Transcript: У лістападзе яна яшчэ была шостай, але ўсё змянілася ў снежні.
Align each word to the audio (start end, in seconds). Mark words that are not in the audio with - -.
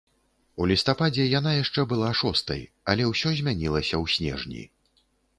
У 0.63 0.67
лістападзе 0.69 1.25
яна 1.39 1.51
яшчэ 1.63 1.83
была 1.91 2.09
шостай, 2.21 2.61
але 2.93 3.03
ўсё 3.11 3.33
змянілася 3.41 3.95
ў 4.03 4.15
снежні. 4.15 4.63